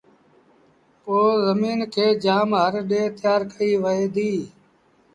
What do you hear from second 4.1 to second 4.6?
ديٚ